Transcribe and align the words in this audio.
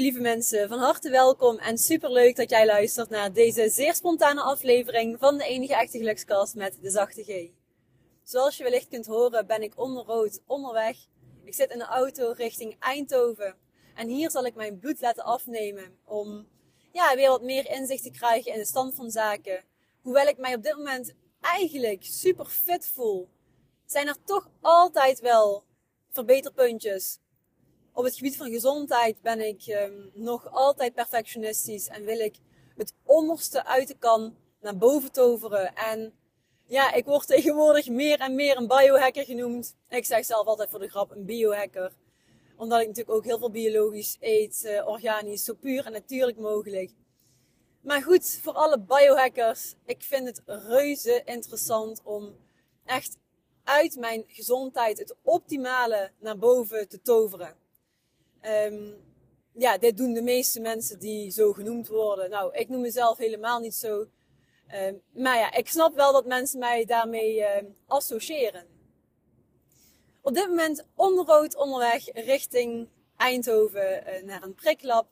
lieve, 0.00 0.20
mensen, 0.20 0.68
van 0.68 0.78
harte 0.78 1.10
welkom 1.10 1.58
en 1.58 1.78
super 1.78 2.12
leuk 2.12 2.36
dat 2.36 2.50
jij 2.50 2.66
luistert 2.66 3.10
naar 3.10 3.32
deze 3.32 3.68
zeer 3.68 3.94
spontane 3.94 4.40
aflevering 4.40 5.18
van 5.18 5.38
de 5.38 5.44
enige 5.44 5.74
echte 5.74 5.98
gelukskast 5.98 6.54
met 6.54 6.78
de 6.80 6.90
zachte 6.90 7.24
G. 7.24 7.50
Zoals 8.22 8.56
je 8.56 8.62
wellicht 8.62 8.88
kunt 8.88 9.06
horen 9.06 9.46
ben 9.46 9.62
ik 9.62 9.78
onder 9.78 10.04
rood 10.04 10.42
onderweg. 10.46 10.96
Ik 11.44 11.54
zit 11.54 11.70
in 11.70 11.78
de 11.78 11.84
auto 11.84 12.32
richting 12.36 12.76
Eindhoven 12.78 13.56
en 13.94 14.08
hier 14.08 14.30
zal 14.30 14.44
ik 14.44 14.54
mijn 14.54 14.78
bloed 14.78 15.00
laten 15.00 15.24
afnemen 15.24 15.98
om 16.04 16.48
ja, 16.92 17.14
weer 17.14 17.28
wat 17.28 17.42
meer 17.42 17.70
inzicht 17.70 18.02
te 18.02 18.10
krijgen 18.10 18.52
in 18.52 18.58
de 18.58 18.66
stand 18.66 18.94
van 18.94 19.10
zaken. 19.10 19.64
Hoewel 20.00 20.26
ik 20.26 20.38
mij 20.38 20.54
op 20.54 20.62
dit 20.62 20.76
moment 20.76 21.14
eigenlijk 21.40 22.04
super 22.04 22.46
fit 22.46 22.86
voel, 22.86 23.28
zijn 23.86 24.08
er 24.08 24.16
toch 24.24 24.50
altijd 24.60 25.20
wel 25.20 25.64
verbeterpuntjes 26.10 27.18
op 27.94 28.04
het 28.04 28.14
gebied 28.14 28.36
van 28.36 28.50
gezondheid 28.50 29.22
ben 29.22 29.40
ik 29.40 29.66
um, 29.66 30.10
nog 30.14 30.50
altijd 30.50 30.94
perfectionistisch 30.94 31.88
en 31.88 32.04
wil 32.04 32.18
ik 32.18 32.36
het 32.76 32.94
onderste 33.04 33.64
uit 33.64 33.88
de 33.88 33.96
kan 33.98 34.36
naar 34.60 34.76
boven 34.76 35.12
toveren. 35.12 35.74
En 35.74 36.12
ja, 36.64 36.92
ik 36.92 37.04
word 37.04 37.26
tegenwoordig 37.26 37.88
meer 37.88 38.18
en 38.20 38.34
meer 38.34 38.56
een 38.56 38.66
biohacker 38.66 39.24
genoemd. 39.24 39.76
Ik 39.88 40.04
zeg 40.04 40.24
zelf 40.24 40.46
altijd 40.46 40.70
voor 40.70 40.78
de 40.78 40.88
grap 40.88 41.10
een 41.10 41.24
biohacker. 41.24 41.92
Omdat 42.56 42.80
ik 42.80 42.86
natuurlijk 42.86 43.16
ook 43.16 43.24
heel 43.24 43.38
veel 43.38 43.50
biologisch 43.50 44.16
eet, 44.20 44.62
uh, 44.64 44.88
organisch, 44.88 45.44
zo 45.44 45.54
puur 45.54 45.86
en 45.86 45.92
natuurlijk 45.92 46.38
mogelijk. 46.38 46.90
Maar 47.80 48.02
goed, 48.02 48.38
voor 48.42 48.52
alle 48.52 48.80
biohackers, 48.80 49.74
ik 49.86 50.02
vind 50.02 50.26
het 50.26 50.42
reuze 50.44 51.22
interessant 51.24 52.00
om 52.04 52.36
echt 52.84 53.16
uit 53.64 53.96
mijn 53.96 54.24
gezondheid 54.26 54.98
het 54.98 55.16
optimale 55.22 56.10
naar 56.18 56.38
boven 56.38 56.88
te 56.88 57.02
toveren. 57.02 57.63
Um, 58.46 58.94
ja, 59.52 59.78
dit 59.78 59.96
doen 59.96 60.12
de 60.12 60.22
meeste 60.22 60.60
mensen 60.60 60.98
die 60.98 61.30
zo 61.30 61.52
genoemd 61.52 61.88
worden. 61.88 62.30
Nou, 62.30 62.54
ik 62.54 62.68
noem 62.68 62.80
mezelf 62.80 63.18
helemaal 63.18 63.60
niet 63.60 63.74
zo. 63.74 64.06
Um, 64.86 65.02
maar 65.12 65.38
ja, 65.38 65.52
ik 65.52 65.68
snap 65.68 65.94
wel 65.94 66.12
dat 66.12 66.26
mensen 66.26 66.58
mij 66.58 66.84
daarmee 66.84 67.38
uh, 67.38 67.46
associëren. 67.86 68.66
Op 70.22 70.34
dit 70.34 70.48
moment 70.48 70.86
onderrood 70.94 71.56
onderweg 71.56 72.12
richting 72.12 72.88
Eindhoven 73.16 74.02
uh, 74.06 74.22
naar 74.22 74.42
een 74.42 74.54
priklab. 74.54 75.06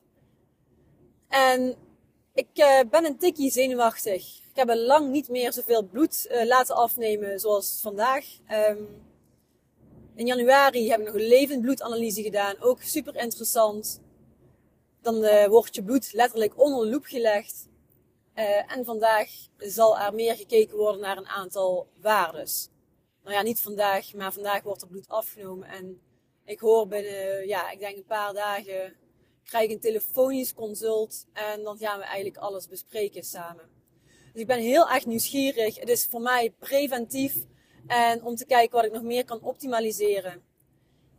En 1.27 1.75
ik 2.33 2.47
uh, 2.53 2.79
ben 2.89 3.05
een 3.05 3.17
tikkie 3.17 3.51
zenuwachtig. 3.51 4.41
Ik 4.49 4.55
heb 4.55 4.69
al 4.69 4.77
lang 4.77 5.09
niet 5.09 5.29
meer 5.29 5.53
zoveel 5.53 5.83
bloed 5.83 6.27
laten 6.29 6.75
afnemen 6.75 7.39
zoals 7.39 7.79
vandaag. 7.81 8.25
Um, 8.51 9.01
in 10.15 10.25
januari 10.25 10.89
heb 10.89 10.99
ik 10.99 11.05
nog 11.05 11.15
een 11.15 11.27
levend 11.27 11.61
bloedanalyse 11.61 12.21
gedaan. 12.21 12.55
Ook 12.59 12.81
super 12.81 13.15
interessant. 13.15 14.01
Dan 15.01 15.15
uh, 15.15 15.45
wordt 15.45 15.75
je 15.75 15.83
bloed 15.83 16.13
letterlijk 16.13 16.59
onder 16.59 16.83
de 16.83 16.91
loep 16.91 17.05
gelegd. 17.05 17.67
Uh, 18.35 18.71
en 18.71 18.85
vandaag 18.85 19.29
zal 19.57 19.99
er 19.99 20.13
meer 20.13 20.35
gekeken 20.35 20.77
worden 20.77 21.01
naar 21.01 21.17
een 21.17 21.27
aantal 21.27 21.87
waardes. 22.01 22.69
Nou 23.23 23.35
ja, 23.35 23.41
niet 23.41 23.61
vandaag, 23.61 24.13
maar 24.13 24.33
vandaag 24.33 24.63
wordt 24.63 24.81
er 24.81 24.87
bloed 24.87 25.07
afgenomen. 25.07 25.67
En 25.67 26.01
ik 26.45 26.59
hoor 26.59 26.87
binnen, 26.87 27.47
ja, 27.47 27.71
ik 27.71 27.79
denk 27.79 27.97
een 27.97 28.05
paar 28.05 28.33
dagen, 28.33 28.95
krijg 29.43 29.65
ik 29.65 29.71
een 29.71 29.79
telefonisch 29.79 30.53
consult. 30.53 31.25
En 31.33 31.63
dan 31.63 31.77
gaan 31.77 31.99
we 31.99 32.05
eigenlijk 32.05 32.37
alles 32.37 32.67
bespreken 32.67 33.23
samen. 33.23 33.69
Dus 34.31 34.41
ik 34.41 34.47
ben 34.47 34.59
heel 34.59 34.89
erg 34.89 35.05
nieuwsgierig. 35.05 35.79
Het 35.79 35.89
is 35.89 36.05
voor 36.05 36.21
mij 36.21 36.53
preventief 36.59 37.35
en 37.87 38.23
om 38.23 38.35
te 38.35 38.45
kijken 38.45 38.75
wat 38.75 38.85
ik 38.85 38.91
nog 38.91 39.03
meer 39.03 39.25
kan 39.25 39.41
optimaliseren. 39.41 40.41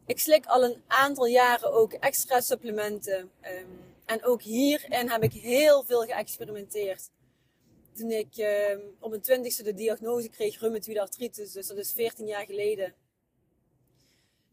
Ik 0.07 0.19
slik 0.19 0.47
al 0.47 0.65
een 0.65 0.83
aantal 0.87 1.27
jaren 1.27 1.73
ook 1.73 1.93
extra 1.93 2.41
supplementen. 2.41 3.19
Um, 3.19 3.81
en 4.05 4.25
ook 4.25 4.43
hierin 4.43 5.11
heb 5.11 5.23
ik 5.23 5.33
heel 5.33 5.83
veel 5.83 6.01
geëxperimenteerd. 6.01 7.11
Toen 7.93 8.11
ik 8.11 8.37
um, 8.37 8.81
op 8.99 9.11
mijn 9.11 9.23
twintigste 9.23 9.63
de 9.63 9.75
diagnose 9.75 10.29
kreeg 10.29 10.61
reumatoïde 10.61 11.01
artritis, 11.01 11.53
dus 11.53 11.67
dat 11.67 11.77
is 11.77 11.93
14 11.93 12.27
jaar 12.27 12.45
geleden. 12.45 12.95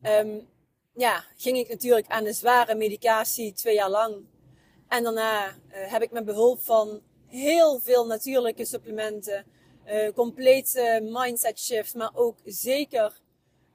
Um, 0.03 0.47
ja, 0.93 1.25
ging 1.37 1.57
ik 1.57 1.69
natuurlijk 1.69 2.07
aan 2.07 2.23
de 2.23 2.33
zware 2.33 2.75
medicatie 2.75 3.53
twee 3.53 3.75
jaar 3.75 3.89
lang. 3.89 4.25
En 4.87 5.03
daarna 5.03 5.47
uh, 5.47 5.53
heb 5.71 6.01
ik 6.01 6.11
met 6.11 6.25
behulp 6.25 6.59
van 6.59 7.01
heel 7.27 7.79
veel 7.79 8.05
natuurlijke 8.05 8.65
supplementen 8.65 9.45
uh, 9.91 10.13
complete 10.13 10.99
mindset 11.03 11.59
shift, 11.59 11.95
maar 11.95 12.11
ook 12.13 12.37
zeker 12.45 13.21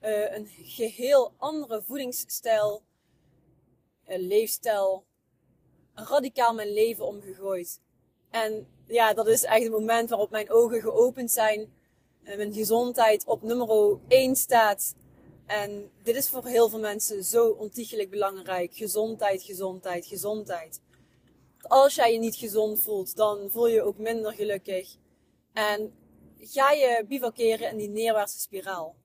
uh, 0.02 0.36
een 0.36 0.46
geheel 0.62 1.32
andere 1.36 1.82
voedingsstijl, 1.82 2.82
uh, 4.08 4.18
leefstijl, 4.18 5.04
radicaal 5.94 6.54
mijn 6.54 6.72
leven 6.72 7.06
omgegooid. 7.06 7.80
En 8.30 8.66
ja, 8.86 9.14
dat 9.14 9.26
is 9.26 9.44
echt 9.44 9.62
het 9.62 9.72
moment 9.72 10.08
waarop 10.08 10.30
mijn 10.30 10.50
ogen 10.50 10.80
geopend 10.80 11.30
zijn, 11.30 11.72
mijn 12.22 12.52
gezondheid 12.52 13.24
op 13.24 13.42
nummer 13.42 13.98
1 14.08 14.36
staat. 14.36 14.94
En 15.46 15.90
dit 16.02 16.16
is 16.16 16.28
voor 16.28 16.46
heel 16.46 16.68
veel 16.68 16.78
mensen 16.78 17.24
zo 17.24 17.48
ontiegelijk 17.48 18.10
belangrijk. 18.10 18.74
Gezondheid, 18.74 19.42
gezondheid, 19.42 20.06
gezondheid. 20.06 20.80
Als 21.60 21.94
jij 21.94 22.12
je 22.12 22.18
niet 22.18 22.36
gezond 22.36 22.80
voelt, 22.80 23.16
dan 23.16 23.50
voel 23.50 23.66
je 23.66 23.74
je 23.74 23.82
ook 23.82 23.98
minder 23.98 24.32
gelukkig. 24.32 24.96
En 25.52 25.92
ga 26.40 26.70
je 26.70 27.04
bivakeren 27.08 27.70
in 27.70 27.76
die 27.76 27.88
neerwaartse 27.88 28.40
spiraal. 28.40 28.96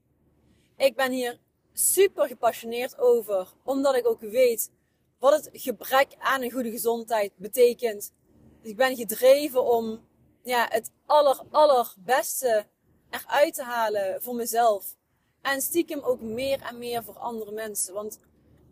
Ik 0.77 0.95
ben 0.95 1.11
hier 1.11 1.39
super 1.73 2.27
gepassioneerd 2.27 2.99
over, 2.99 3.53
omdat 3.63 3.95
ik 3.95 4.07
ook 4.07 4.21
weet 4.21 4.71
wat 5.19 5.33
het 5.33 5.49
gebrek 5.53 6.15
aan 6.17 6.41
een 6.41 6.51
goede 6.51 6.71
gezondheid 6.71 7.31
betekent. 7.35 8.13
Ik 8.61 8.75
ben 8.75 8.95
gedreven 8.95 9.63
om 9.63 10.07
ja, 10.43 10.67
het 10.69 10.91
aller, 11.05 11.41
allerbeste 11.51 12.65
eruit 13.09 13.53
te 13.53 13.63
halen 13.63 14.21
voor 14.21 14.35
mezelf. 14.35 14.95
En 15.41 15.61
stiekem 15.61 15.99
ook 15.99 16.21
meer 16.21 16.61
en 16.61 16.77
meer 16.77 17.03
voor 17.03 17.17
andere 17.17 17.51
mensen. 17.51 17.93
Want 17.93 18.19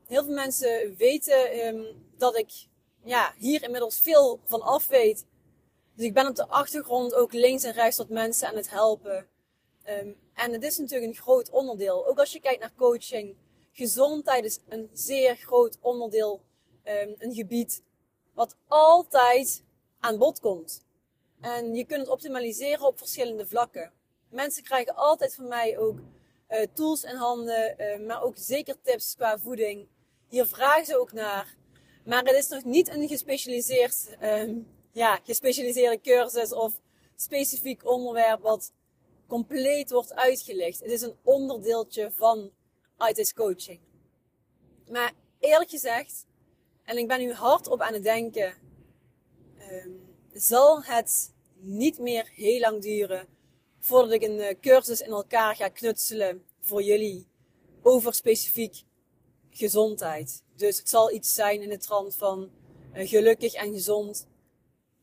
heel 0.08 0.24
veel 0.24 0.34
mensen 0.34 0.96
weten 0.98 1.68
um, 1.68 1.86
dat 2.18 2.38
ik 2.38 2.52
ja, 3.04 3.34
hier 3.38 3.64
inmiddels 3.64 4.00
veel 4.00 4.40
van 4.46 4.62
af 4.62 4.88
weet. 4.88 5.26
Dus 6.00 6.08
ik 6.08 6.14
ben 6.14 6.28
op 6.28 6.36
de 6.36 6.48
achtergrond 6.48 7.14
ook 7.14 7.34
links 7.34 7.64
en 7.64 7.72
rechts 7.72 7.98
wat 7.98 8.10
mensen 8.10 8.48
aan 8.48 8.56
het 8.56 8.70
helpen. 8.70 9.28
Um, 9.90 10.16
en 10.34 10.52
het 10.52 10.64
is 10.64 10.78
natuurlijk 10.78 11.12
een 11.12 11.22
groot 11.22 11.50
onderdeel. 11.50 12.08
Ook 12.08 12.20
als 12.20 12.32
je 12.32 12.40
kijkt 12.40 12.60
naar 12.60 12.74
coaching. 12.76 13.36
Gezondheid 13.72 14.46
is 14.46 14.60
een 14.68 14.90
zeer 14.94 15.36
groot 15.36 15.78
onderdeel. 15.82 16.42
Um, 16.84 17.16
een 17.18 17.34
gebied 17.34 17.84
wat 18.34 18.56
altijd 18.68 19.64
aan 20.00 20.18
bod 20.18 20.40
komt. 20.40 20.86
En 21.42 21.74
je 21.76 21.86
kunt 21.86 22.00
het 22.00 22.10
optimaliseren 22.10 22.86
op 22.86 22.98
verschillende 22.98 23.48
vlakken. 23.48 23.92
Mensen 24.30 24.64
krijgen 24.64 24.96
altijd 24.96 25.36
van 25.36 25.48
mij 25.48 25.78
ook 25.78 26.00
uh, 26.50 26.66
tools 26.74 27.04
in 27.04 27.16
handen, 27.16 27.76
uh, 27.78 28.08
maar 28.08 28.24
ook 28.24 28.38
zeker 28.38 28.76
tips 28.82 29.16
qua 29.16 29.40
voeding. 29.40 29.88
Hier 30.28 30.46
vragen 30.46 30.86
ze 30.86 31.00
ook 31.00 31.12
naar. 31.12 31.56
Maar 32.06 32.24
het 32.24 32.36
is 32.36 32.48
nog 32.48 32.64
niet 32.64 32.90
een 32.90 33.08
gespecialiseerd 33.08 34.18
ja, 34.92 35.20
gespecialiseerde 35.24 36.02
cursus 36.02 36.54
of 36.54 36.82
specifiek 37.16 37.86
onderwerp 37.86 38.42
wat 38.42 38.74
compleet 39.28 39.90
wordt 39.90 40.14
uitgelegd. 40.14 40.80
Het 40.80 40.92
is 40.92 41.02
een 41.02 41.16
onderdeeltje 41.24 42.12
van 42.12 42.52
ITIS 43.10 43.34
coaching. 43.34 43.80
Maar 44.88 45.14
eerlijk 45.40 45.70
gezegd, 45.70 46.26
en 46.84 46.98
ik 46.98 47.08
ben 47.08 47.20
nu 47.20 47.34
hardop 47.34 47.82
aan 47.82 47.94
het 47.94 48.04
denken, 48.04 48.54
um, 49.72 50.16
zal 50.34 50.84
het 50.84 51.34
niet 51.60 52.00
meer 52.00 52.30
heel 52.34 52.60
lang 52.60 52.82
duren 52.82 53.28
voordat 53.80 54.12
ik 54.12 54.22
een 54.22 54.38
uh, 54.38 54.48
cursus 54.62 55.02
in 55.02 55.12
elkaar 55.12 55.56
ga 55.56 55.70
knutselen 55.70 56.44
voor 56.60 56.82
jullie 56.82 57.28
over 57.82 58.14
specifiek 58.14 58.84
gezondheid. 59.50 60.44
Dus 60.56 60.78
het 60.78 60.90
zal 60.90 61.12
iets 61.12 61.34
zijn 61.34 61.62
in 61.62 61.70
de 61.70 61.78
trant 61.78 62.16
van 62.16 62.50
uh, 62.94 63.08
gelukkig 63.08 63.54
en 63.54 63.74
gezond 63.74 64.28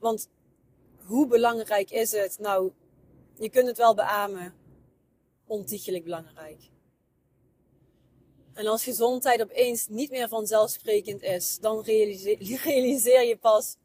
want 0.06 0.29
hoe 1.05 1.26
belangrijk 1.26 1.91
is 1.91 2.12
het? 2.12 2.38
Nou, 2.38 2.73
je 3.38 3.50
kunt 3.50 3.67
het 3.67 3.76
wel 3.76 3.94
beamen. 3.94 4.55
Ontiegelijk 5.47 6.05
belangrijk. 6.05 6.70
En 8.53 8.67
als 8.67 8.85
gezondheid 8.85 9.43
opeens 9.43 9.88
niet 9.88 10.11
meer 10.11 10.29
vanzelfsprekend 10.29 11.23
is, 11.23 11.58
dan 11.58 11.82
realiseer 11.82 13.25
je 13.32 13.37
pas 13.41 13.76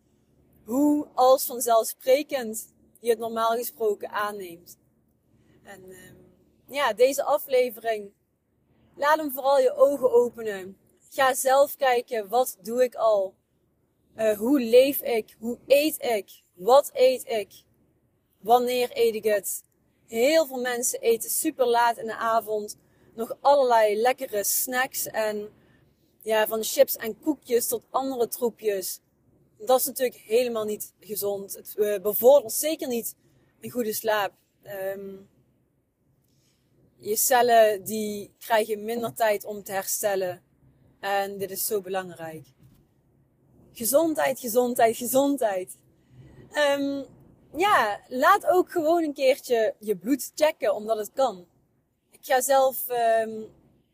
hoe 0.64 1.08
als 1.14 1.46
vanzelfsprekend 1.46 2.74
je 3.00 3.10
het 3.10 3.20
normaal 3.20 3.52
gesproken 3.52 4.10
aanneemt. 4.10 4.78
En 5.64 5.82
uh, 5.88 6.12
ja, 6.68 6.94
deze 6.94 7.24
aflevering, 7.24 8.12
laat 8.96 9.18
hem 9.18 9.32
vooral 9.32 9.60
je 9.60 9.76
ogen 9.76 10.12
openen. 10.12 10.78
Ga 11.10 11.34
zelf 11.34 11.76
kijken, 11.76 12.28
wat 12.28 12.58
doe 12.62 12.84
ik 12.84 12.96
al? 12.96 13.36
Uh, 14.18 14.38
hoe 14.38 14.62
leef 14.62 15.02
ik? 15.02 15.36
Hoe 15.40 15.58
eet 15.68 16.04
ik? 16.04 16.44
Wat 16.54 16.90
eet 16.94 17.28
ik? 17.28 17.64
Wanneer 18.40 18.90
eet 18.94 19.16
ik 19.16 19.24
het? 19.24 19.64
Heel 20.08 20.46
veel 20.46 20.62
mensen 20.62 21.00
eten 21.00 21.30
super 21.30 21.68
laat 21.68 21.98
in 21.98 22.06
de 22.06 22.16
avond 22.16 22.78
nog 23.16 23.38
allerlei 23.42 24.02
lekkere 24.02 24.44
snacks. 24.44 25.06
En 25.06 25.50
ja, 26.22 26.48
van 26.48 26.64
chips 26.64 26.96
en 26.96 27.20
koekjes 27.20 27.68
tot 27.68 27.86
andere 27.90 28.28
troepjes. 28.28 29.00
Dat 29.58 29.80
is 29.80 29.86
natuurlijk 29.86 30.22
helemaal 30.22 30.66
niet 30.66 30.94
gezond. 31.00 31.54
Het 31.54 31.74
uh, 31.78 32.02
bevordert 32.02 32.54
zeker 32.54 32.88
niet 32.88 33.16
een 33.62 33.70
goede 33.70 33.94
slaap. 33.94 34.34
Um, 34.96 35.30
je 36.98 37.16
cellen 37.16 37.84
die 37.84 38.34
krijgen 38.38 38.84
minder 38.84 39.14
tijd 39.14 39.46
om 39.46 39.64
te 39.64 39.72
herstellen. 39.72 40.44
En 41.00 41.38
dit 41.38 41.52
is 41.52 41.66
zo 41.66 41.82
belangrijk. 41.82 42.48
Gezondheid, 43.74 44.40
gezondheid, 44.40 44.98
gezondheid. 44.98 45.78
Um, 46.78 47.06
ja, 47.56 48.00
laat 48.08 48.46
ook 48.46 48.72
gewoon 48.72 49.04
een 49.04 49.14
keertje 49.14 49.76
je 49.80 49.96
bloed 49.96 50.32
checken, 50.36 50.76
omdat 50.76 50.98
het 50.98 51.12
kan. 51.14 51.46
Ik 52.10 52.20
ga 52.22 52.42
zelf 52.42 52.86
um, 52.90 53.50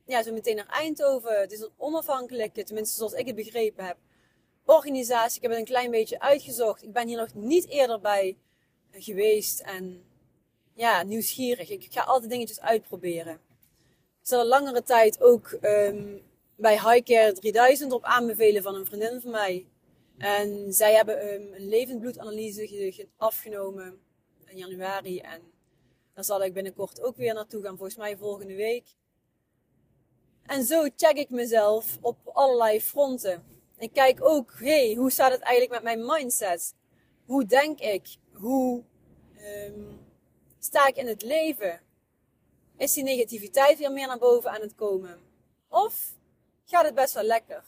ja, 0.05 0.23
zo 0.23 0.33
meteen 0.33 0.55
naar 0.55 0.69
Eindhoven. 0.69 1.39
Het 1.39 1.51
is 1.51 1.59
een 1.59 1.71
onafhankelijke, 1.77 2.63
tenminste 2.63 2.97
zoals 2.97 3.13
ik 3.13 3.25
het 3.25 3.35
begrepen 3.35 3.85
heb, 3.85 3.97
organisatie. 4.65 5.35
Ik 5.35 5.41
heb 5.41 5.51
het 5.51 5.59
een 5.59 5.65
klein 5.65 5.91
beetje 5.91 6.19
uitgezocht. 6.19 6.83
Ik 6.83 6.93
ben 6.93 7.07
hier 7.07 7.17
nog 7.17 7.33
niet 7.33 7.67
eerder 7.67 7.99
bij 7.99 8.37
geweest 8.91 9.59
en 9.59 10.03
ja, 10.73 11.03
nieuwsgierig. 11.03 11.69
Ik 11.69 11.87
ga 11.89 12.01
altijd 12.01 12.31
dingetjes 12.31 12.59
uitproberen. 12.59 13.33
Ik 14.21 14.33
zal 14.33 14.39
een 14.39 14.47
langere 14.47 14.83
tijd 14.83 15.21
ook 15.21 15.57
um, 15.61 16.21
bij 16.57 16.73
Highcare 16.73 17.33
3000 17.33 17.91
op 17.91 18.03
aanbevelen 18.03 18.63
van 18.63 18.75
een 18.75 18.85
vriendin 18.85 19.21
van 19.21 19.31
mij. 19.31 19.67
En 20.17 20.73
zij 20.73 20.93
hebben 20.93 21.33
um, 21.33 21.53
een 21.53 21.67
levendbloedanalyse 21.67 23.07
afgenomen 23.17 23.99
in 24.45 24.57
januari. 24.57 25.19
En 25.19 25.41
daar 26.13 26.23
zal 26.23 26.43
ik 26.43 26.53
binnenkort 26.53 27.01
ook 27.01 27.17
weer 27.17 27.33
naartoe 27.33 27.63
gaan, 27.63 27.77
volgens 27.77 27.97
mij 27.97 28.17
volgende 28.17 28.55
week. 28.55 28.87
En 30.45 30.63
zo 30.63 30.87
check 30.95 31.17
ik 31.17 31.29
mezelf 31.29 31.97
op 32.01 32.17
allerlei 32.33 32.81
fronten. 32.81 33.43
Ik 33.77 33.93
kijk 33.93 34.23
ook, 34.23 34.53
hey, 34.59 34.93
hoe 34.93 35.11
staat 35.11 35.31
het 35.31 35.41
eigenlijk 35.41 35.83
met 35.83 35.95
mijn 35.95 36.05
mindset? 36.05 36.75
Hoe 37.25 37.45
denk 37.45 37.79
ik? 37.79 38.17
Hoe 38.33 38.83
um, 39.67 39.99
sta 40.59 40.87
ik 40.87 40.95
in 40.95 41.07
het 41.07 41.21
leven? 41.21 41.81
Is 42.77 42.93
die 42.93 43.03
negativiteit 43.03 43.77
weer 43.77 43.91
meer 43.91 44.07
naar 44.07 44.17
boven 44.17 44.51
aan 44.51 44.61
het 44.61 44.75
komen? 44.75 45.19
Of 45.69 46.16
gaat 46.69 46.85
het 46.85 46.95
best 46.95 47.13
wel 47.13 47.23
lekker? 47.23 47.63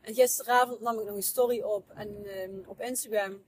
En 0.00 0.14
gisteravond 0.14 0.80
nam 0.80 0.98
ik 0.98 1.04
nog 1.04 1.14
een 1.14 1.22
story 1.22 1.60
op 1.60 1.90
en, 1.90 2.40
um, 2.42 2.64
op 2.66 2.80
Instagram. 2.80 3.42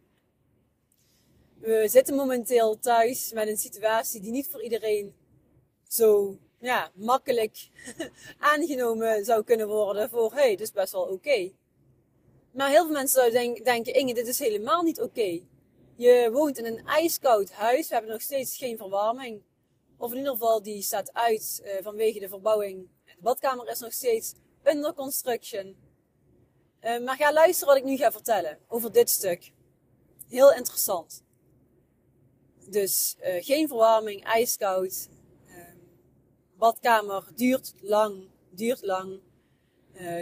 We 1.58 1.88
zitten 1.88 2.14
momenteel 2.14 2.78
thuis 2.78 3.32
met 3.32 3.48
een 3.48 3.56
situatie 3.56 4.20
die 4.20 4.30
niet 4.30 4.48
voor 4.48 4.62
iedereen 4.62 5.14
zo 5.88 6.38
ja, 6.58 6.90
makkelijk 6.94 7.68
aangenomen 8.38 9.24
zou 9.24 9.44
kunnen 9.44 9.68
worden 9.68 10.10
voor 10.10 10.32
hey, 10.32 10.50
dit 10.50 10.60
is 10.60 10.72
best 10.72 10.92
wel 10.92 11.02
oké. 11.02 11.52
Maar 12.50 12.70
heel 12.70 12.84
veel 12.84 12.94
mensen 12.94 13.20
zouden 13.20 13.64
denken, 13.64 13.94
Inge, 13.94 14.14
dit 14.14 14.26
is 14.26 14.38
helemaal 14.38 14.82
niet 14.82 15.00
oké. 15.00 15.40
Je 15.96 16.28
woont 16.32 16.58
in 16.58 16.66
een 16.66 16.86
ijskoud 16.86 17.52
huis, 17.52 17.88
we 17.88 17.94
hebben 17.94 18.12
nog 18.12 18.22
steeds 18.22 18.56
geen 18.56 18.76
verwarming. 18.76 19.42
Of 19.96 20.10
in 20.10 20.16
ieder 20.16 20.32
geval, 20.32 20.62
die 20.62 20.82
staat 20.82 21.12
uit 21.12 21.62
uh, 21.64 21.72
vanwege 21.82 22.18
de 22.18 22.28
verbouwing. 22.28 22.88
De 23.04 23.16
badkamer 23.20 23.68
is 23.68 23.78
nog 23.78 23.92
steeds 23.92 24.34
under 24.64 24.94
construction. 24.94 25.76
Uh, 26.84 26.98
maar 27.04 27.16
ga 27.16 27.32
luisteren 27.32 27.74
wat 27.74 27.82
ik 27.82 27.88
nu 27.88 27.96
ga 27.96 28.12
vertellen 28.12 28.58
over 28.68 28.92
dit 28.92 29.10
stuk. 29.10 29.52
Heel 30.28 30.52
interessant. 30.52 31.22
Dus 32.68 33.16
uh, 33.20 33.42
geen 33.44 33.68
verwarming, 33.68 34.24
ijskoud. 34.24 35.08
Ehm, 35.46 35.76
badkamer 36.56 37.24
duurt 37.34 37.74
lang, 37.80 38.28
duurt 38.50 38.82
lang. 38.82 39.20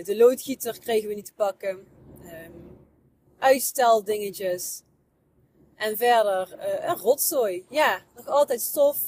de 0.04 0.16
loodgieter 0.16 0.78
kregen 0.78 1.08
we 1.08 1.14
niet 1.14 1.24
te 1.24 1.34
pakken. 1.34 1.86
Um, 2.22 2.78
uitsteldingetjes. 3.38 4.82
En 5.74 5.96
verder 5.96 6.58
een 6.88 6.96
rotzooi. 6.96 7.66
Ja, 7.68 8.02
nog 8.14 8.26
altijd 8.26 8.60
stof. 8.60 8.98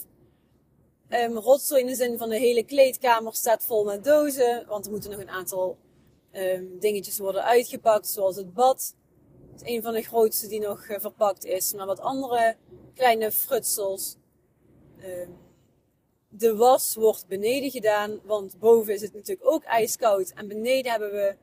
Um, 1.11 1.39
rotzooi 1.39 1.81
in 1.81 1.87
de 1.87 1.95
zin 1.95 2.19
van 2.19 2.29
de 2.29 2.39
hele 2.39 2.65
kleedkamer 2.65 3.35
staat 3.35 3.65
vol 3.65 3.85
met 3.85 4.05
dozen. 4.05 4.67
Want 4.67 4.85
er 4.85 4.91
moeten 4.91 5.11
nog 5.11 5.21
een 5.21 5.31
aantal 5.31 5.79
um, 6.33 6.79
dingetjes 6.79 7.19
worden 7.19 7.45
uitgepakt. 7.45 8.09
Zoals 8.09 8.37
het 8.37 8.55
bad. 8.55 8.95
Dat 9.51 9.63
is 9.63 9.75
een 9.75 9.83
van 9.83 9.93
de 9.93 10.03
grootste 10.03 10.49
die 10.49 10.61
nog 10.61 10.89
uh, 10.89 10.99
verpakt 10.99 11.45
is. 11.45 11.73
Maar 11.73 11.87
wat 11.87 12.01
andere 12.01 12.57
kleine 12.95 13.33
frutsels. 13.33 14.17
Um, 15.05 15.39
de 16.29 16.57
was 16.57 16.95
wordt 16.95 17.27
beneden 17.27 17.71
gedaan. 17.71 18.21
Want 18.25 18.59
boven 18.59 18.95
is 18.95 19.03
het 19.03 19.15
natuurlijk 19.15 19.51
ook 19.51 19.63
ijskoud. 19.63 20.33
En 20.35 20.49
beneden 20.49 20.91
hebben 20.91 21.11
we 21.11 21.37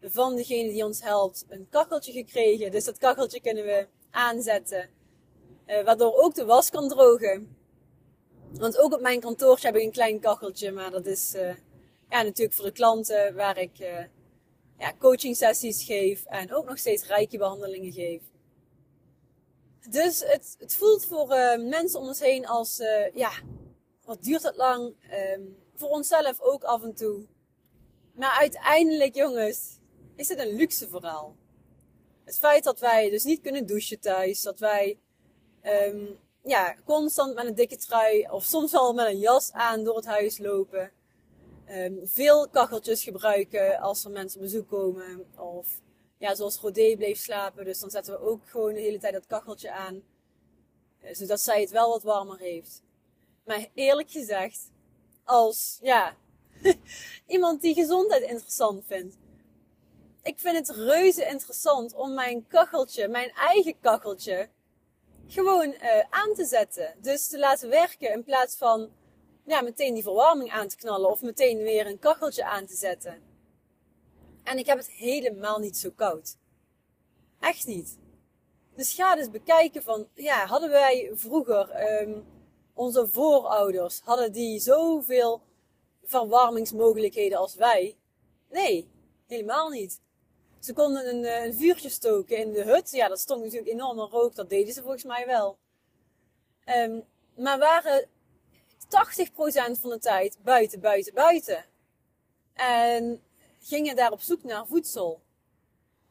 van 0.00 0.36
degene 0.36 0.70
die 0.70 0.84
ons 0.84 1.02
helpt 1.02 1.44
een 1.48 1.66
kacheltje 1.70 2.12
gekregen. 2.12 2.70
Dus 2.70 2.84
dat 2.84 2.98
kacheltje 2.98 3.40
kunnen 3.40 3.64
we 3.64 3.86
aanzetten. 4.10 4.90
Uh, 5.66 5.84
waardoor 5.84 6.14
ook 6.16 6.34
de 6.34 6.44
was 6.44 6.70
kan 6.70 6.88
drogen. 6.88 7.57
Want 8.52 8.78
ook 8.78 8.92
op 8.92 9.00
mijn 9.00 9.20
kantoortje 9.20 9.66
heb 9.66 9.76
ik 9.76 9.82
een 9.82 9.90
klein 9.90 10.20
kacheltje. 10.20 10.72
Maar 10.72 10.90
dat 10.90 11.06
is 11.06 11.34
uh, 11.34 11.54
ja, 12.10 12.22
natuurlijk 12.22 12.56
voor 12.56 12.64
de 12.64 12.72
klanten 12.72 13.34
waar 13.34 13.58
ik 13.58 13.78
uh, 13.78 14.04
ja, 14.78 14.94
coaching 14.98 15.36
sessies 15.36 15.84
geef. 15.84 16.24
En 16.24 16.54
ook 16.54 16.68
nog 16.68 16.78
steeds 16.78 17.06
rijke 17.06 17.38
behandelingen 17.38 17.92
geef. 17.92 18.22
Dus 19.90 20.20
het, 20.20 20.56
het 20.58 20.74
voelt 20.74 21.06
voor 21.06 21.28
mensen 21.58 22.00
om 22.00 22.06
ons 22.06 22.20
heen 22.20 22.46
als, 22.46 22.76
ja, 23.14 23.30
wat 24.04 24.22
duurt 24.22 24.42
het 24.42 24.56
lang? 24.56 24.94
Um, 25.36 25.56
voor 25.74 25.88
onszelf 25.88 26.40
ook 26.40 26.64
af 26.64 26.82
en 26.82 26.94
toe. 26.94 27.26
Maar 28.12 28.38
uiteindelijk, 28.38 29.14
jongens, 29.14 29.78
is 30.16 30.28
het 30.28 30.38
een 30.38 30.56
luxe 30.56 30.88
verhaal. 30.88 31.36
Het 32.24 32.38
feit 32.38 32.64
dat 32.64 32.80
wij 32.80 33.10
dus 33.10 33.24
niet 33.24 33.40
kunnen 33.40 33.66
douchen 33.66 34.00
thuis, 34.00 34.42
dat 34.42 34.58
wij 34.58 34.98
um, 35.62 36.18
ja, 36.42 36.76
constant 36.84 37.34
met 37.34 37.46
een 37.46 37.54
dikke 37.54 37.76
trui 37.76 38.28
of 38.30 38.44
soms 38.44 38.72
wel 38.72 38.92
met 38.92 39.06
een 39.06 39.18
jas 39.18 39.52
aan 39.52 39.84
door 39.84 39.96
het 39.96 40.06
huis 40.06 40.38
lopen. 40.38 40.92
Um, 41.70 42.00
veel 42.04 42.48
kacheltjes 42.48 43.02
gebruiken 43.02 43.78
als 43.78 44.04
er 44.04 44.10
mensen 44.10 44.40
op 44.40 44.44
bezoek 44.44 44.68
komen. 44.68 45.26
Of 45.36 45.80
ja, 46.18 46.34
zoals 46.34 46.60
Rodé 46.60 46.96
bleef 46.96 47.18
slapen. 47.18 47.64
Dus 47.64 47.80
dan 47.80 47.90
zetten 47.90 48.12
we 48.12 48.20
ook 48.20 48.48
gewoon 48.48 48.74
de 48.74 48.80
hele 48.80 48.98
tijd 48.98 49.12
dat 49.12 49.26
kacheltje 49.26 49.72
aan. 49.72 50.02
Eh, 51.00 51.14
zodat 51.14 51.40
zij 51.40 51.60
het 51.60 51.70
wel 51.70 51.88
wat 51.88 52.02
warmer 52.02 52.38
heeft. 52.38 52.82
Maar 53.44 53.66
eerlijk 53.74 54.10
gezegd, 54.10 54.70
als 55.24 55.78
ja, 55.82 56.16
iemand 57.26 57.62
die 57.62 57.74
gezondheid 57.74 58.22
interessant 58.22 58.84
vindt 58.86 59.16
ik 60.28 60.38
vind 60.38 60.56
het 60.56 60.76
reuze 60.76 61.26
interessant 61.26 61.94
om 61.94 62.14
mijn 62.14 62.46
kacheltje, 62.46 63.08
mijn 63.08 63.30
eigen 63.30 63.80
kacheltje, 63.80 64.48
gewoon 65.28 65.68
uh, 65.68 65.98
aan 66.10 66.34
te 66.34 66.44
zetten. 66.44 66.94
Dus 67.00 67.28
te 67.28 67.38
laten 67.38 67.68
werken 67.68 68.12
in 68.12 68.24
plaats 68.24 68.56
van 68.56 68.90
ja, 69.44 69.60
meteen 69.60 69.94
die 69.94 70.02
verwarming 70.02 70.50
aan 70.50 70.68
te 70.68 70.76
knallen 70.76 71.10
of 71.10 71.22
meteen 71.22 71.58
weer 71.58 71.86
een 71.86 71.98
kacheltje 71.98 72.44
aan 72.44 72.66
te 72.66 72.74
zetten. 72.76 73.22
En 74.42 74.58
ik 74.58 74.66
heb 74.66 74.78
het 74.78 74.90
helemaal 74.90 75.58
niet 75.58 75.76
zo 75.76 75.90
koud. 75.90 76.36
Echt 77.40 77.66
niet. 77.66 77.98
Dus 78.74 78.94
ga 78.94 79.14
dus 79.14 79.30
bekijken 79.30 79.82
van, 79.82 80.08
ja, 80.14 80.46
hadden 80.46 80.70
wij 80.70 81.10
vroeger, 81.14 81.90
um, 82.00 82.26
onze 82.74 83.08
voorouders, 83.08 84.00
hadden 84.04 84.32
die 84.32 84.60
zoveel 84.60 85.42
verwarmingsmogelijkheden 86.02 87.38
als 87.38 87.54
wij? 87.54 87.96
Nee, 88.50 88.90
helemaal 89.26 89.68
niet. 89.68 90.00
Ze 90.68 90.74
konden 90.74 91.08
een, 91.08 91.24
eh, 91.24 91.44
een, 91.44 91.54
vuurtje 91.54 91.88
stoken 91.88 92.36
in 92.36 92.52
de 92.52 92.62
hut. 92.62 92.90
Ja, 92.90 93.08
dat 93.08 93.20
stond 93.20 93.42
natuurlijk 93.42 93.70
enorm 93.70 93.98
rook. 93.98 94.34
Dat 94.34 94.50
deden 94.50 94.74
ze 94.74 94.82
volgens 94.82 95.04
mij 95.04 95.26
wel. 95.26 95.58
Um, 96.66 97.04
maar 97.36 97.58
waren 97.58 98.08
80% 98.88 99.78
van 99.80 99.90
de 99.90 99.98
tijd 99.98 100.38
buiten, 100.42 100.80
buiten, 100.80 101.14
buiten. 101.14 101.64
En 102.54 103.22
gingen 103.60 103.96
daar 103.96 104.12
op 104.12 104.20
zoek 104.20 104.42
naar 104.42 104.66
voedsel. 104.66 105.20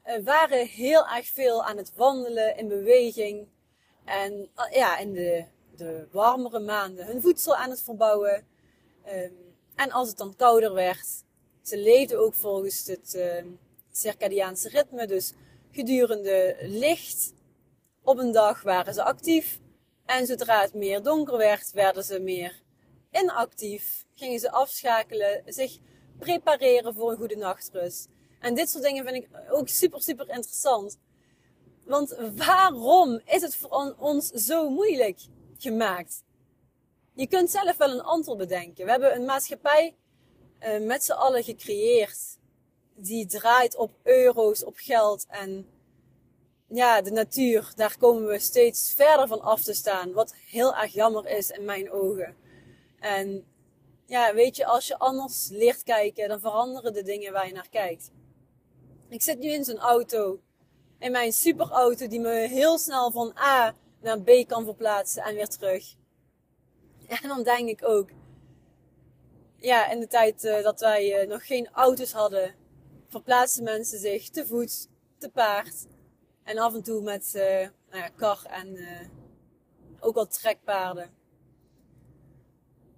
Uh, 0.06 0.24
waren 0.24 0.68
heel 0.68 1.08
erg 1.08 1.28
veel 1.28 1.64
aan 1.64 1.78
het 1.78 1.94
wandelen, 1.96 2.58
in 2.58 2.68
beweging. 2.68 3.48
En 4.06 4.50
uh, 4.56 4.72
ja, 4.72 4.98
in 4.98 5.14
de, 5.14 5.46
de 5.76 6.08
warmere 6.12 6.60
maanden 6.60 7.06
hun 7.06 7.22
voedsel 7.22 7.56
aan 7.56 7.70
het 7.70 7.82
verbouwen. 7.82 8.48
Um, 9.08 9.56
en 9.76 9.92
als 9.92 10.08
het 10.08 10.18
dan 10.18 10.36
kouder 10.36 10.74
werd, 10.74 11.24
ze 11.62 11.78
leefden 11.78 12.20
ook 12.20 12.34
volgens 12.34 12.88
het, 12.88 13.14
uh, 13.16 13.44
circadiaanse 13.98 14.70
ritme. 14.70 15.08
Dus 15.08 15.34
gedurende 15.72 16.56
licht 16.62 17.34
op 18.02 18.18
een 18.18 18.32
dag 18.32 18.62
waren 18.62 18.94
ze 18.94 19.04
actief. 19.04 19.60
En 20.06 20.26
zodra 20.26 20.62
het 20.62 20.74
meer 20.74 21.04
donker 21.04 21.38
werd, 21.38 21.72
werden 21.72 22.04
ze 22.04 22.20
meer 22.20 22.62
inactief. 23.12 24.06
Gingen 24.14 24.40
ze 24.40 24.52
afschakelen, 24.52 25.44
zich 25.46 25.78
prepareren 26.20 26.94
voor 26.94 27.12
een 27.12 27.18
goede 27.18 27.36
nachtrust. 27.36 28.08
En 28.40 28.56
dit 28.56 28.70
soort 28.70 28.84
dingen 28.84 29.06
vind 29.06 29.24
ik 29.24 29.30
ook 29.50 29.68
super, 29.68 30.02
super 30.02 30.30
interessant. 30.30 30.98
Want 31.86 32.16
waarom 32.36 33.22
is 33.26 33.42
het 33.42 33.56
voor 33.56 33.96
ons 33.98 34.28
zo 34.28 34.70
moeilijk 34.70 35.20
gemaakt? 35.58 36.24
Je 37.14 37.28
kunt 37.28 37.50
zelf 37.50 37.78
wel 37.78 37.92
een 37.92 38.04
antwoord 38.04 38.38
bedenken. 38.38 38.86
We 38.86 38.92
hebben 38.92 39.16
een 39.16 39.26
maatschappij 39.26 39.96
uh, 40.64 40.86
met 40.86 41.04
z'n 41.04 41.12
allen 41.12 41.44
gecreëerd 41.44 42.37
die 42.98 43.26
draait 43.26 43.76
op 43.76 43.92
euro's, 44.04 44.64
op 44.64 44.78
geld 44.78 45.26
en 45.30 45.70
ja, 46.68 47.02
de 47.02 47.12
natuur, 47.12 47.72
daar 47.76 47.98
komen 47.98 48.28
we 48.28 48.40
steeds 48.40 48.94
verder 48.94 49.28
van 49.28 49.42
af 49.42 49.64
te 49.64 49.74
staan. 49.74 50.14
Wat 50.14 50.36
heel 50.36 50.76
erg 50.76 50.94
jammer 50.94 51.26
is 51.26 51.50
in 51.50 51.66
mijn 51.66 51.92
ogen. 51.92 52.36
En 53.00 53.46
ja, 54.06 54.34
weet 54.34 54.56
je, 54.56 54.66
als 54.66 54.88
je 54.88 54.98
anders 54.98 55.48
leert 55.50 55.84
kijken, 55.84 56.28
dan 56.28 56.40
veranderen 56.40 56.94
de 56.94 57.04
dingen 57.04 57.34
waar 57.34 57.48
je 57.48 57.54
naar 57.54 57.70
kijkt. 57.70 58.12
Ik 59.10 59.22
zit 59.22 59.40
nu 59.40 59.50
in 59.50 59.64
zo'n 59.64 59.78
auto, 59.78 60.40
in 61.00 61.12
mijn 61.12 61.34
superauto, 61.34 62.08
die 62.08 62.20
me 62.20 62.34
heel 62.34 62.78
snel 62.78 63.12
van 63.12 63.38
A 63.38 63.76
naar 64.02 64.22
B 64.22 64.48
kan 64.48 64.66
verplaatsen 64.66 65.24
en 65.24 65.36
weer 65.36 65.48
terug. 65.48 65.96
En 67.08 67.28
dan 67.28 67.44
denk 67.44 67.70
ik 67.70 67.88
ook, 67.88 68.10
ja, 69.56 69.92
in 69.92 70.00
de 70.00 70.08
tijd 70.08 70.44
uh, 70.44 70.64
dat 70.64 70.80
wij 70.80 71.24
uh, 71.24 71.30
nog 71.30 71.46
geen 71.46 71.70
auto's 71.72 72.12
hadden, 72.12 72.56
verplaatsten 73.08 73.64
mensen 73.64 74.00
zich 74.00 74.30
te 74.30 74.46
voet, 74.46 74.88
te 75.18 75.30
paard 75.30 75.86
en 76.44 76.58
af 76.58 76.74
en 76.74 76.84
toe 76.84 77.02
met 77.02 77.34
uh, 77.36 77.44
nou 77.90 78.02
ja, 78.04 78.10
kar 78.10 78.46
en 78.46 78.78
ook 80.00 80.16
wel 80.16 80.28
trekpaarden. 80.28 81.10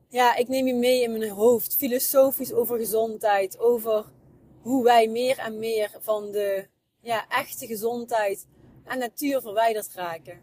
Ja, 0.10 0.36
ik 0.36 0.48
neem 0.48 0.68
je 0.68 0.74
mee 0.74 1.02
in 1.02 1.12
mijn 1.12 1.30
hoofd, 1.30 1.76
filosofisch 1.76 2.54
over 2.54 2.78
gezondheid, 2.78 3.60
over 3.60 4.06
hoe 4.62 4.84
wij 4.84 5.08
meer 5.08 5.38
en 5.38 5.60
meer 5.60 5.98
van 6.00 6.32
de 6.32 6.68
ja, 7.02 7.28
echte 7.28 7.68
gezondheid 7.68 8.48
en 8.86 9.00
natuur 9.00 9.42
verwijderd 9.42 9.94
raken. 9.94 10.42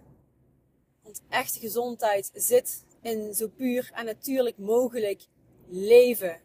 Want 1.02 1.22
echte 1.28 1.58
gezondheid 1.58 2.30
zit 2.34 2.84
in 3.02 3.34
zo 3.34 3.48
puur 3.48 3.90
en 3.94 4.04
natuurlijk 4.04 4.58
mogelijk 4.58 5.26
leven. 5.68 6.40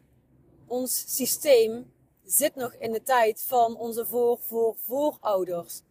Ons 0.66 1.16
systeem 1.16 1.92
zit 2.32 2.54
nog 2.54 2.74
in 2.74 2.92
de 2.92 3.02
tijd 3.02 3.44
van 3.46 3.76
onze 3.76 4.06
voor, 4.06 4.38
voor, 4.38 4.76
voorouders. 4.76 5.82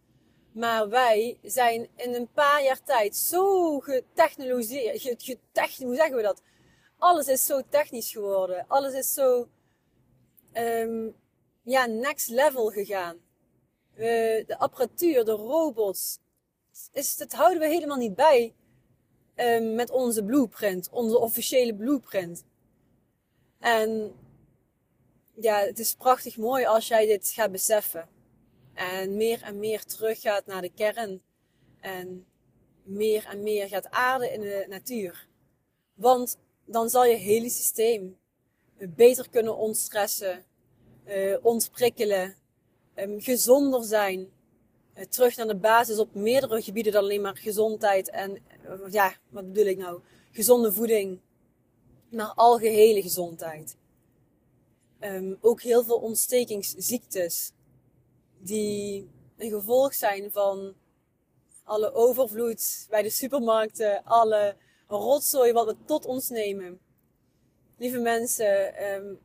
Maar 0.52 0.88
wij 0.88 1.38
zijn 1.42 1.88
in 1.96 2.14
een 2.14 2.28
paar 2.32 2.62
jaar 2.62 2.82
tijd 2.82 3.16
zo 3.16 3.78
getechnologiseerd, 3.80 5.02
hoe 5.78 5.94
zeggen 5.94 6.16
we 6.16 6.22
dat? 6.22 6.42
Alles 6.98 7.26
is 7.26 7.46
zo 7.46 7.60
technisch 7.68 8.12
geworden. 8.12 8.64
Alles 8.68 8.94
is 8.94 9.12
zo, 9.12 9.48
um, 10.52 11.14
ja, 11.62 11.86
next 11.86 12.28
level 12.28 12.70
gegaan. 12.70 13.16
De 13.94 14.56
apparatuur, 14.58 15.24
de 15.24 15.32
robots, 15.32 16.18
is, 16.92 17.16
dat 17.16 17.32
houden 17.32 17.60
we 17.60 17.68
helemaal 17.68 17.96
niet 17.96 18.14
bij 18.14 18.54
um, 19.36 19.74
met 19.74 19.90
onze 19.90 20.24
blueprint, 20.24 20.88
onze 20.90 21.18
officiële 21.18 21.74
blueprint. 21.74 22.44
En 23.58 24.14
ja, 25.34 25.58
het 25.58 25.78
is 25.78 25.94
prachtig 25.94 26.36
mooi 26.36 26.64
als 26.64 26.88
jij 26.88 27.06
dit 27.06 27.28
gaat 27.28 27.52
beseffen. 27.52 28.08
En 28.74 29.16
meer 29.16 29.42
en 29.42 29.58
meer 29.58 29.84
teruggaat 29.84 30.46
naar 30.46 30.62
de 30.62 30.72
kern. 30.72 31.22
En 31.80 32.26
meer 32.82 33.26
en 33.26 33.42
meer 33.42 33.68
gaat 33.68 33.90
aarden 33.90 34.32
in 34.32 34.40
de 34.40 34.66
natuur. 34.68 35.28
Want 35.94 36.38
dan 36.64 36.88
zal 36.88 37.04
je 37.04 37.16
hele 37.16 37.50
systeem 37.50 38.18
beter 38.78 39.30
kunnen 39.30 39.56
ontstressen, 39.56 40.44
uh, 41.04 41.36
ontprikkelen, 41.42 42.34
um, 42.94 43.20
gezonder 43.20 43.84
zijn. 43.84 44.30
Uh, 44.94 45.04
terug 45.04 45.36
naar 45.36 45.46
de 45.46 45.56
basis 45.56 45.98
op 45.98 46.14
meerdere 46.14 46.62
gebieden 46.62 46.92
dan 46.92 47.02
alleen 47.02 47.20
maar 47.20 47.36
gezondheid 47.36 48.10
en, 48.10 48.38
uh, 48.64 48.92
ja, 48.92 49.16
wat 49.28 49.46
bedoel 49.52 49.66
ik 49.66 49.78
nou? 49.78 50.00
Gezonde 50.30 50.72
voeding, 50.72 51.20
maar 52.10 52.32
algehele 52.34 53.02
gezondheid. 53.02 53.76
Um, 55.04 55.38
ook 55.40 55.62
heel 55.62 55.84
veel 55.84 55.98
ontstekingsziektes 55.98 57.52
die 58.38 59.10
een 59.36 59.50
gevolg 59.50 59.94
zijn 59.94 60.32
van 60.32 60.74
alle 61.64 61.92
overvloed 61.92 62.86
bij 62.90 63.02
de 63.02 63.10
supermarkten, 63.10 64.04
alle 64.04 64.56
rotzooi 64.88 65.52
wat 65.52 65.66
we 65.66 65.76
tot 65.84 66.06
ons 66.06 66.28
nemen. 66.28 66.80
Lieve 67.76 67.98
mensen, 67.98 68.84
um, 68.92 69.18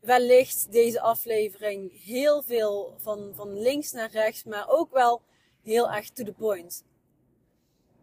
wellicht 0.00 0.72
deze 0.72 1.00
aflevering 1.00 2.04
heel 2.04 2.42
veel 2.42 2.94
van, 2.98 3.32
van 3.34 3.58
links 3.58 3.92
naar 3.92 4.10
rechts, 4.10 4.44
maar 4.44 4.68
ook 4.68 4.92
wel 4.92 5.22
heel 5.62 5.90
erg 5.90 6.10
to 6.10 6.24
the 6.24 6.32
point. 6.32 6.84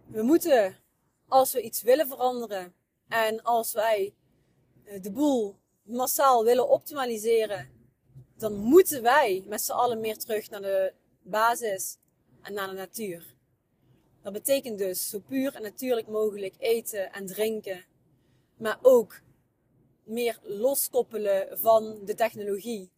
We 0.07 0.21
moeten, 0.21 0.77
als 1.27 1.53
we 1.53 1.61
iets 1.61 1.81
willen 1.81 2.07
veranderen 2.07 2.73
en 3.07 3.43
als 3.43 3.73
wij 3.73 4.13
eh, 4.83 5.01
de 5.01 5.11
boel 5.11 5.55
massaal 5.83 6.43
willen 6.43 6.69
optimaliseren, 6.69 7.69
dan 8.37 8.53
moeten 8.53 9.01
wij 9.01 9.43
met 9.47 9.61
z'n 9.61 9.71
allen 9.71 9.99
meer 9.99 10.17
terug 10.17 10.49
naar 10.49 10.61
de 10.61 10.93
basis 11.21 11.97
en 12.41 12.53
naar 12.53 12.67
de 12.67 12.73
natuur. 12.73 13.35
Dat 14.21 14.33
betekent 14.33 14.77
dus 14.77 15.09
zo 15.09 15.19
puur 15.19 15.55
en 15.55 15.61
natuurlijk 15.61 16.07
mogelijk 16.07 16.55
eten 16.57 17.11
en 17.11 17.25
drinken, 17.25 17.85
maar 18.57 18.79
ook 18.81 19.21
meer 20.03 20.39
loskoppelen 20.43 21.59
van 21.59 21.99
de 22.05 22.15
technologie. 22.15 22.91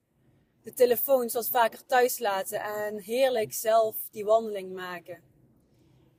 De 0.63 0.73
telefoons 0.73 1.33
wat 1.33 1.49
vaker 1.49 1.85
thuis 1.85 2.19
laten 2.19 2.61
en 2.61 2.99
heerlijk 2.99 3.53
zelf 3.53 3.95
die 4.11 4.25
wandeling 4.25 4.73
maken. 4.73 5.21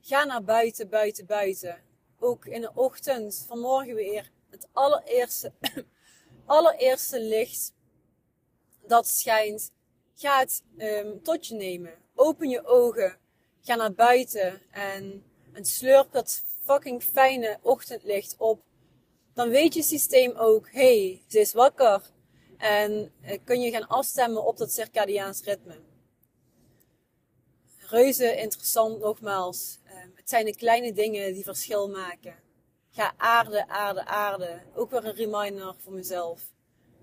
Ga 0.00 0.24
naar 0.24 0.44
buiten, 0.44 0.88
buiten, 0.88 1.26
buiten. 1.26 1.82
Ook 2.18 2.46
in 2.46 2.60
de 2.60 2.70
ochtend, 2.74 3.44
vanmorgen 3.48 3.94
weer, 3.94 4.30
het 4.50 4.68
allereerste, 4.72 5.52
allereerste 6.46 7.20
licht 7.20 7.72
dat 8.86 9.08
schijnt. 9.08 9.72
Ga 10.14 10.38
het 10.38 10.62
um, 10.78 11.22
tot 11.22 11.46
je 11.46 11.54
nemen. 11.54 11.94
Open 12.14 12.48
je 12.48 12.66
ogen. 12.66 13.18
Ga 13.60 13.74
naar 13.74 13.94
buiten 13.94 14.62
en, 14.70 15.24
slurp 15.60 16.12
dat 16.12 16.42
fucking 16.64 17.02
fijne 17.02 17.58
ochtendlicht 17.62 18.34
op. 18.38 18.62
Dan 19.34 19.48
weet 19.48 19.74
je 19.74 19.82
systeem 19.82 20.32
ook, 20.36 20.68
hey, 20.70 21.22
ze 21.28 21.40
is 21.40 21.52
wakker. 21.52 22.10
En 22.58 23.12
uh, 23.22 23.38
kun 23.44 23.60
je 23.60 23.70
gaan 23.70 23.88
afstemmen 23.88 24.44
op 24.44 24.56
dat 24.56 24.72
circadiaans 24.72 25.42
ritme. 25.42 25.80
Reuze 27.78 28.36
interessant 28.36 28.98
nogmaals. 28.98 29.78
Uh, 29.84 29.92
het 30.14 30.28
zijn 30.28 30.44
de 30.44 30.56
kleine 30.56 30.92
dingen 30.92 31.32
die 31.32 31.44
verschil 31.44 31.88
maken. 31.88 32.34
Ga 32.94 33.14
aarde, 33.16 33.68
aarde, 33.68 34.04
aarde. 34.04 34.60
Ook 34.74 34.90
weer 34.90 35.04
een 35.04 35.14
reminder 35.14 35.74
voor 35.78 35.92
mezelf. 35.92 36.40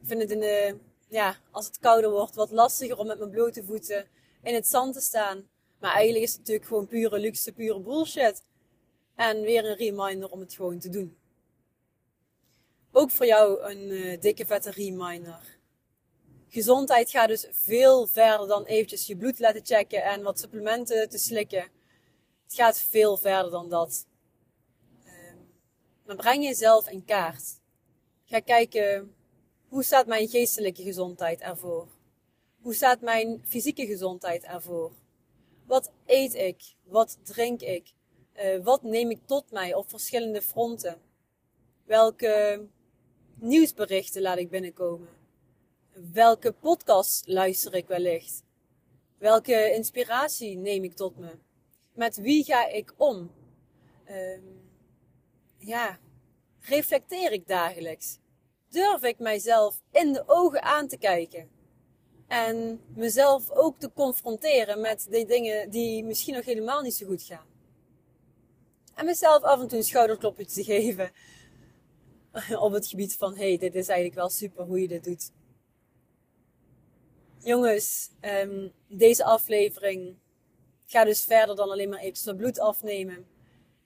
Ik 0.01 0.07
vind 0.07 0.21
het 0.21 0.31
in 0.31 0.39
de, 0.39 0.77
ja, 1.07 1.37
als 1.51 1.65
het 1.65 1.79
kouder 1.79 2.09
wordt, 2.11 2.35
wat 2.35 2.51
lastiger 2.51 2.97
om 2.97 3.07
met 3.07 3.17
mijn 3.17 3.29
blote 3.29 3.63
voeten 3.63 4.07
in 4.43 4.53
het 4.53 4.67
zand 4.67 4.93
te 4.93 5.01
staan. 5.01 5.47
Maar 5.79 5.91
eigenlijk 5.91 6.23
is 6.23 6.29
het 6.31 6.39
natuurlijk 6.39 6.67
gewoon 6.67 6.87
pure 6.87 7.19
luxe, 7.19 7.53
pure 7.53 7.79
bullshit. 7.79 8.43
En 9.15 9.41
weer 9.41 9.65
een 9.65 9.75
reminder 9.75 10.29
om 10.29 10.39
het 10.39 10.53
gewoon 10.53 10.79
te 10.79 10.89
doen. 10.89 11.17
Ook 12.91 13.11
voor 13.11 13.25
jou 13.25 13.61
een 13.61 13.89
uh, 13.89 14.21
dikke 14.21 14.45
vette 14.45 14.71
reminder. 14.71 15.57
Gezondheid 16.47 17.09
gaat 17.09 17.27
dus 17.27 17.47
veel 17.51 18.07
verder 18.07 18.47
dan 18.47 18.65
eventjes 18.65 19.07
je 19.07 19.17
bloed 19.17 19.39
laten 19.39 19.65
checken 19.65 20.03
en 20.03 20.21
wat 20.21 20.39
supplementen 20.39 21.09
te 21.09 21.17
slikken. 21.17 21.63
Het 22.43 22.53
gaat 22.53 22.79
veel 22.79 23.17
verder 23.17 23.51
dan 23.51 23.69
dat. 23.69 24.07
Maar 26.09 26.17
breng 26.17 26.43
jezelf 26.43 26.89
in 26.89 27.05
kaart. 27.05 27.59
Ga 28.23 28.39
kijken, 28.39 29.15
hoe 29.67 29.83
staat 29.83 30.07
mijn 30.07 30.27
geestelijke 30.27 30.83
gezondheid 30.83 31.41
ervoor? 31.41 31.87
Hoe 32.61 32.73
staat 32.73 33.01
mijn 33.01 33.41
fysieke 33.47 33.85
gezondheid 33.85 34.43
ervoor? 34.43 34.91
Wat 35.65 35.91
eet 36.05 36.33
ik? 36.33 36.75
Wat 36.83 37.17
drink 37.23 37.61
ik? 37.61 37.93
Uh, 38.35 38.63
wat 38.63 38.83
neem 38.83 39.09
ik 39.09 39.19
tot 39.25 39.51
mij 39.51 39.73
op 39.73 39.89
verschillende 39.89 40.41
fronten? 40.41 41.01
Welke 41.85 42.65
nieuwsberichten 43.35 44.21
laat 44.21 44.37
ik 44.37 44.49
binnenkomen? 44.49 45.09
Welke 46.13 46.51
podcast 46.51 47.27
luister 47.27 47.75
ik 47.75 47.87
wellicht? 47.87 48.43
Welke 49.17 49.73
inspiratie 49.73 50.57
neem 50.57 50.83
ik 50.83 50.95
tot 50.95 51.17
me? 51.17 51.31
Met 51.93 52.17
wie 52.17 52.43
ga 52.43 52.67
ik 52.67 52.93
om? 52.97 53.31
Uh, 54.07 54.39
ja, 55.59 55.99
reflecteer 56.59 57.31
ik 57.31 57.47
dagelijks? 57.47 58.19
Durf 58.69 59.03
ik 59.03 59.19
mijzelf 59.19 59.81
in 59.91 60.13
de 60.13 60.23
ogen 60.27 60.63
aan 60.63 60.87
te 60.87 60.97
kijken? 60.97 61.49
En 62.27 62.81
mezelf 62.95 63.49
ook 63.49 63.79
te 63.79 63.91
confronteren 63.93 64.81
met 64.81 65.07
die 65.09 65.25
dingen 65.25 65.69
die 65.69 66.03
misschien 66.03 66.33
nog 66.33 66.45
helemaal 66.45 66.81
niet 66.81 66.95
zo 66.95 67.05
goed 67.05 67.23
gaan. 67.23 67.47
En 68.95 69.05
mezelf 69.05 69.43
af 69.43 69.61
en 69.61 69.67
toe 69.67 69.77
een 69.77 69.83
schouderklopje 69.83 70.45
te 70.45 70.63
geven. 70.63 71.11
Op 72.65 72.71
het 72.71 72.87
gebied 72.87 73.15
van, 73.15 73.35
hey, 73.35 73.57
dit 73.57 73.75
is 73.75 73.87
eigenlijk 73.87 74.19
wel 74.19 74.29
super 74.29 74.65
hoe 74.65 74.81
je 74.81 74.87
dit 74.87 75.03
doet. 75.03 75.31
Jongens, 77.39 78.09
um, 78.21 78.71
deze 78.87 79.23
aflevering 79.23 80.15
gaat 80.85 81.05
dus 81.05 81.23
verder 81.23 81.55
dan 81.55 81.69
alleen 81.69 81.89
maar 81.89 81.99
extra 81.99 82.33
bloed 82.33 82.59
afnemen. 82.59 83.27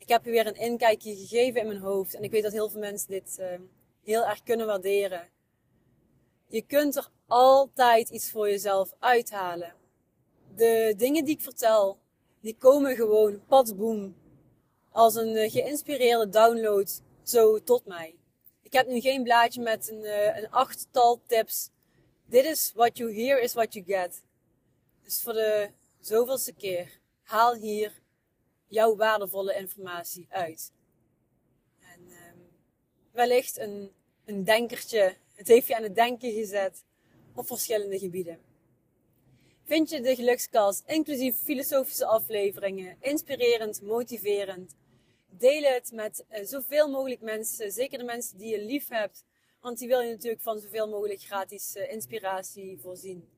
Ik 0.03 0.10
heb 0.10 0.25
je 0.25 0.31
weer 0.31 0.48
een 0.48 0.55
inkijkje 0.55 1.15
gegeven 1.15 1.62
in 1.62 1.67
mijn 1.67 1.79
hoofd. 1.79 2.13
En 2.13 2.24
ik 2.24 2.31
weet 2.31 2.43
dat 2.43 2.51
heel 2.51 2.69
veel 2.69 2.79
mensen 2.79 3.10
dit 3.10 3.38
uh, 3.39 3.48
heel 4.03 4.25
erg 4.25 4.43
kunnen 4.43 4.65
waarderen 4.65 5.29
Je 6.48 6.62
kunt 6.62 6.95
er 6.95 7.10
altijd 7.27 8.10
iets 8.10 8.31
voor 8.31 8.50
jezelf 8.50 8.93
uithalen. 9.00 9.74
De 10.55 10.93
dingen 10.98 11.25
die 11.25 11.36
ik 11.36 11.41
vertel, 11.41 11.98
die 12.41 12.55
komen 12.57 12.95
gewoon 12.95 13.45
padboom 13.48 14.15
als 14.91 15.15
een 15.15 15.36
uh, 15.36 15.51
geïnspireerde 15.51 16.29
download 16.29 17.01
zo 17.24 17.63
tot 17.63 17.86
mij. 17.86 18.15
Ik 18.62 18.74
heb 18.74 18.88
nu 18.88 19.00
geen 19.00 19.24
blaadje 19.24 19.62
met 19.62 19.89
een, 19.89 20.01
uh, 20.01 20.38
een 20.38 20.50
achttal 20.50 21.22
tips. 21.27 21.69
Dit 22.25 22.45
is 22.45 22.72
what 22.75 22.98
you 22.98 23.15
hear 23.15 23.41
is 23.41 23.53
what 23.53 23.74
you 23.74 23.86
get. 23.86 24.24
Dus 25.03 25.22
voor 25.22 25.33
de 25.33 25.69
zoveelste 26.00 26.53
keer 26.53 27.00
haal 27.22 27.55
hier 27.55 28.02
jouw 28.74 28.96
waardevolle 28.96 29.56
informatie 29.56 30.25
uit. 30.30 30.72
En 31.80 32.01
um, 32.01 32.50
wellicht 33.12 33.58
een, 33.58 33.92
een 34.25 34.44
denkertje. 34.44 35.15
Het 35.34 35.48
heeft 35.48 35.68
je 35.68 35.75
aan 35.75 35.84
het 35.84 35.96
denken 35.96 36.32
gezet 36.32 36.84
op 37.36 37.48
verschillende 37.48 38.00
gebieden. 38.00 38.39
Vind 39.65 39.89
je 39.89 40.01
de 40.01 40.15
gelukskast, 40.15 40.84
inclusief 40.86 41.38
filosofische 41.38 42.06
afleveringen, 42.06 42.98
inspirerend, 43.00 43.82
motiverend? 43.82 44.75
Deel 45.30 45.63
het 45.63 45.92
met 45.92 46.25
uh, 46.32 46.46
zoveel 46.46 46.89
mogelijk 46.89 47.22
mensen, 47.22 47.72
zeker 47.72 47.98
de 47.98 48.03
mensen 48.03 48.38
die 48.38 48.50
je 48.50 48.65
lief 48.65 48.88
hebt, 48.89 49.24
want 49.62 49.77
die 49.77 49.88
wil 49.88 50.00
je 50.00 50.10
natuurlijk 50.10 50.42
van 50.42 50.60
zoveel 50.60 50.89
mogelijk 50.89 51.22
gratis 51.22 51.75
uh, 51.75 51.92
inspiratie 51.92 52.80
voorzien. 52.80 53.30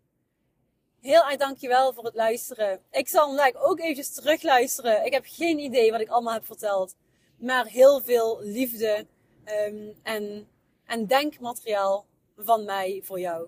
Heel 1.06 1.26
erg 1.26 1.38
dankjewel 1.38 1.94
voor 1.94 2.04
het 2.04 2.16
luisteren. 2.16 2.82
Ik 2.92 3.08
zal 3.08 3.28
vandaag 3.28 3.56
ook 3.56 3.80
eventjes 3.80 4.14
terugluisteren. 4.14 5.06
Ik 5.06 5.14
heb 5.14 5.24
geen 5.28 5.60
idee 5.60 5.92
wat 5.92 6.02
ik 6.02 6.10
allemaal 6.10 6.34
heb 6.34 6.46
verteld. 6.46 6.96
Maar 7.38 7.66
heel 7.66 8.02
veel 8.02 8.40
liefde 8.42 9.08
um, 9.68 9.94
en, 10.04 10.48
en 10.86 11.06
denkmateriaal 11.06 12.06
van 12.38 12.66
mij 12.66 13.02
voor 13.04 13.20
jou. 13.20 13.48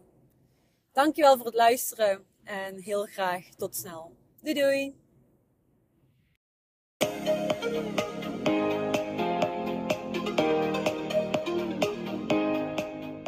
Dankjewel 0.92 1.38
voor 1.38 1.46
het 1.46 1.56
luisteren 1.56 2.26
en 2.44 2.80
heel 2.82 3.06
graag 3.06 3.46
tot 3.56 3.76
snel. 3.76 4.12
Doei 4.42 4.54
doei! 4.54 4.96